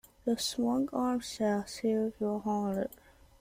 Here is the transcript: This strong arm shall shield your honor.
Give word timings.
This 0.25 0.43
strong 0.45 0.89
arm 0.91 1.19
shall 1.19 1.63
shield 1.67 2.13
your 2.19 2.41
honor. 2.43 2.89